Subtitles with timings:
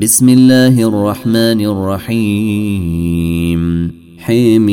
[0.00, 3.60] بسم الله الرحمن الرحيم
[4.18, 4.70] حميم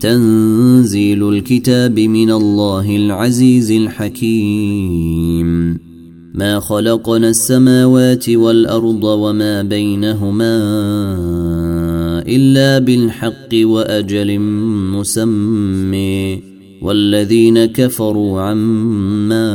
[0.00, 5.48] تنزيل الكتاب من الله العزيز الحكيم
[6.34, 10.58] ما خلقنا السماوات والارض وما بينهما
[12.28, 14.38] الا بالحق واجل
[14.94, 16.40] مسمى
[16.82, 19.54] والذين كفروا عما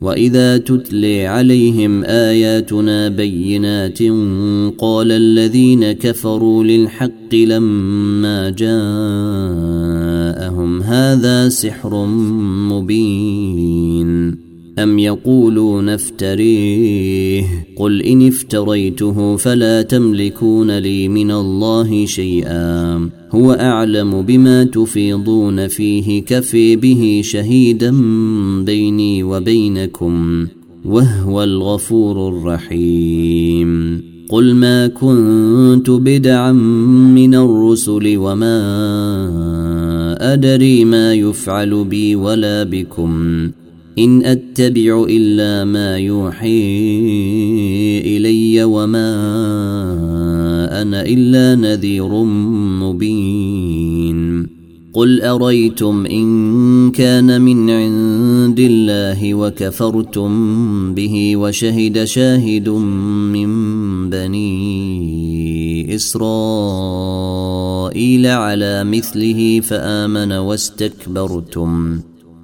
[0.00, 3.98] واذا تتلي عليهم اياتنا بينات
[4.78, 8.74] قال الذين كفروا للحق لما جاءهم
[10.82, 12.06] هذا سحر
[12.70, 14.43] مبين
[14.78, 17.44] أم يقولون افتريه؟
[17.76, 23.10] قل إن افتريته فلا تملكون لي من الله شيئا.
[23.30, 27.94] هو أعلم بما تفيضون فيه كفي به شهيدا
[28.64, 30.46] بيني وبينكم
[30.84, 34.02] وهو الغفور الرحيم.
[34.28, 36.52] قل ما كنت بدعا
[37.12, 38.56] من الرسل وما
[40.32, 43.50] أدري ما يفعل بي ولا بكم.
[43.98, 46.48] إن أتبع إلا ما يوحي
[48.00, 49.14] إلي وما
[50.82, 52.24] أنا إلا نذير
[52.82, 54.54] مبين.
[54.94, 60.30] قل أريتم إن كان من عند الله وكفرتم
[60.94, 63.50] به وشهد شاهد من
[64.10, 67.06] بني إسرائيل
[68.26, 72.00] على مثله فآمن واستكبرتم.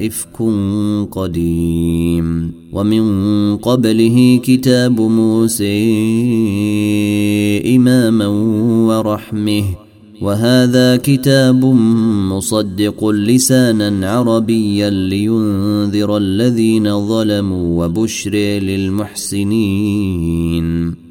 [0.00, 0.42] افك
[1.10, 2.52] قديم.
[2.72, 5.78] ومن قبله كتاب موسى
[7.76, 8.26] إماما
[8.88, 9.64] ورحمه.
[10.22, 11.64] وهذا كتاب
[12.32, 19.48] مصدق لسانا عربيا لينذر الذين ظلموا وبشر للمحسنين.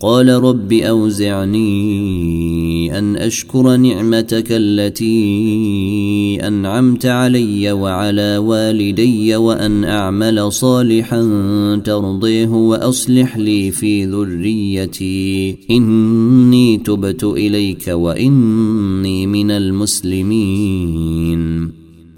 [0.00, 1.58] قال رب أوزعني
[2.98, 5.18] أن أشكر نعمتك التي
[6.46, 11.22] أنعمت علي وعلى والدي وأن أعمل صالحا
[11.84, 15.56] ترضيه وأصلح لي في ذريتي.
[15.70, 21.08] إني تبت إليك وإني من المسلمين.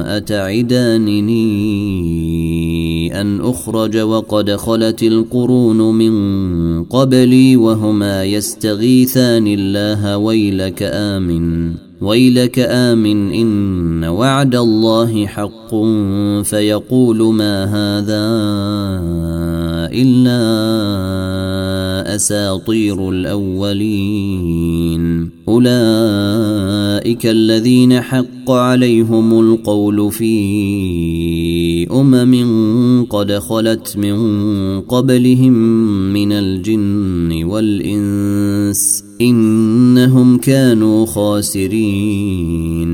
[0.00, 1.38] أتعدانني
[3.20, 11.87] أن أخرج وقد خلت القرون من قبلي وهما يستغيثان الله ويلك آمن.
[12.00, 15.74] ويلك آمن إن وعد الله حق
[16.42, 18.28] فيقول ما هذا
[19.92, 20.38] إلا
[22.14, 24.98] أساطير الأولين.
[25.48, 35.52] أولئك الذين حق عليهم القول في أمم قد خلت من قبلهم
[36.12, 42.88] من الجن والإنس إنهم كانوا خاسرين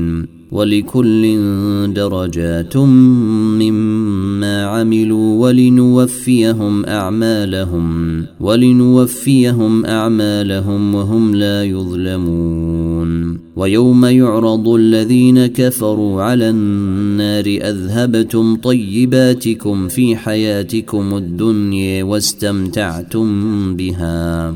[0.51, 1.37] ولكل
[1.93, 2.77] درجات
[3.57, 13.39] مما عملوا ولنوفيهم أعمالهم ولنوفيهم أعمالهم وهم لا يظلمون.
[13.55, 24.55] ويوم يعرض الذين كفروا على النار أذهبتم طيباتكم في حياتكم الدنيا واستمتعتم بها.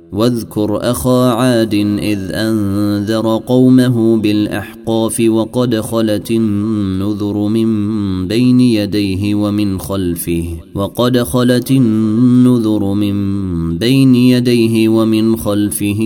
[0.11, 7.67] واذكر أخا عاد إذ أنذر قومه بالأحقاف وقد خلت النذر من
[8.27, 10.43] بين يديه ومن خلفه
[10.75, 15.99] وقد خلت النذر من بين يديه ومن خلفه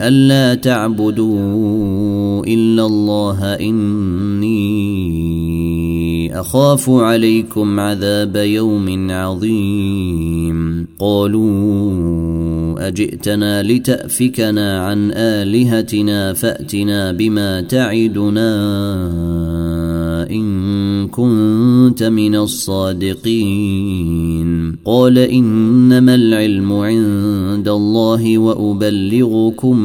[0.00, 5.21] ألا تعبدوا إلا الله إني
[6.32, 10.86] أخاف عليكم عذاب يوم عظيم.
[10.98, 18.52] قالوا أجئتنا لتأفكنا عن آلهتنا فأتنا بما تعدنا
[20.30, 23.92] إن كنت من الصادقين.
[24.84, 29.78] قال إنما العلم عند الله وأبلغكم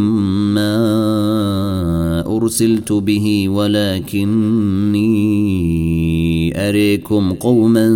[0.53, 0.77] ما
[2.27, 5.07] أرسلت به ولكني
[6.55, 7.87] أريكم قوما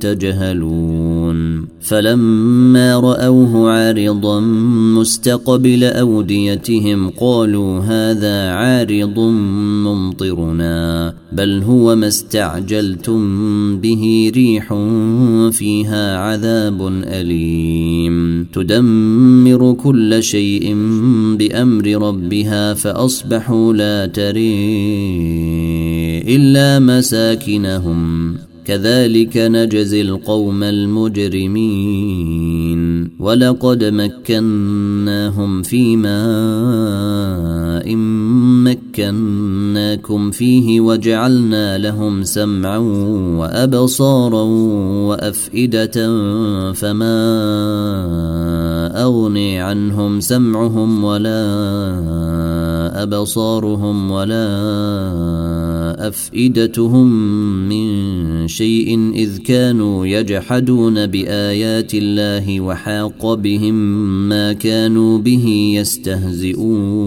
[0.00, 1.66] تجهلون.
[1.80, 4.40] فلما رأوه عارضا
[4.98, 9.18] مستقبل أوديتهم قالوا هذا عارض
[9.84, 13.20] ممطرنا بل هو ما استعجلتم
[13.80, 14.74] به ريح
[15.50, 18.44] فيها عذاب أليم.
[18.44, 20.74] تدمر كل شيء
[21.38, 25.95] بأمر ربها فأصبحوا لا تري
[26.26, 28.34] إلا مساكنهم.
[28.64, 32.76] كذلك نجزي القوم المجرمين.
[33.18, 36.16] ولقد مكناهم في ماء
[38.98, 42.78] مكناكم فيه وجعلنا لهم سمعا
[43.38, 44.42] وأبصارا
[45.08, 45.92] وأفئدة
[46.72, 47.16] فما
[49.02, 51.42] أغني عنهم سمعهم ولا
[53.02, 54.46] أبصارهم ولا
[56.08, 57.06] أفئدتهم
[57.68, 63.74] من شيء إذ كانوا يجحدون بآيات الله وحاق بهم
[64.28, 67.06] ما كانوا به يستهزئون.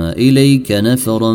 [0.17, 1.33] إليك نفرا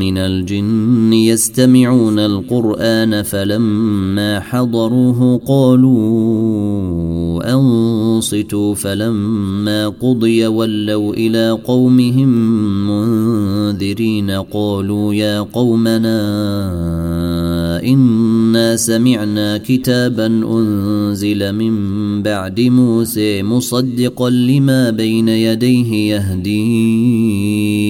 [0.00, 7.00] من الجن يستمعون القرآن فلما حضروه قالوا
[7.54, 12.28] أنصتوا فلما قضي ولوا إلى قومهم
[12.90, 16.20] منذرين قالوا يا قومنا
[17.84, 27.79] إنا سمعنا كتابا أنزل من بعد موسى مصدقا لما بين يديه يهدي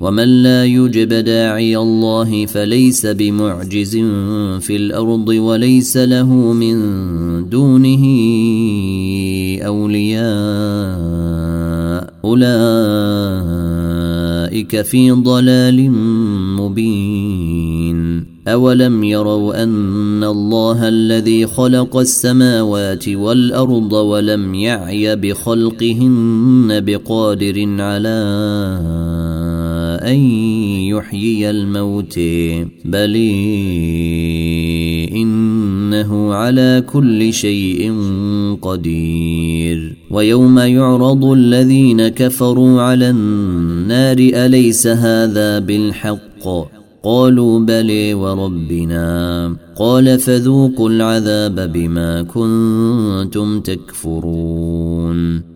[0.00, 3.96] ومن لا يجب داعي الله فليس بمعجز
[4.60, 6.76] في الأرض وليس له من
[7.48, 8.04] دونه
[9.66, 10.26] اولياء.
[12.24, 12.82] اولئك
[14.82, 15.90] في ضلال
[16.60, 18.26] مبين.
[18.48, 28.18] اولم يروا ان الله الذي خلق السماوات والارض ولم يعي بخلقهن بقادر على
[30.02, 30.16] أن
[30.88, 32.18] يحيي الموت
[32.84, 33.16] بل
[35.12, 37.94] إنه على كل شيء
[38.62, 39.96] قدير.
[40.10, 46.46] ويوم يعرض الذين كفروا على النار أليس هذا بالحق؟
[47.02, 49.56] قالوا بلي وربنا.
[49.76, 55.55] قال فذوقوا العذاب بما كنتم تكفرون.